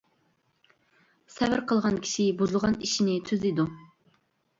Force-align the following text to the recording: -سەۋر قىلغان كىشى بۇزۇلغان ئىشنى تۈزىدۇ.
-سەۋر 1.33 1.61
قىلغان 1.71 1.99
كىشى 2.05 2.25
بۇزۇلغان 2.39 2.79
ئىشنى 2.87 3.19
تۈزىدۇ. 3.29 3.67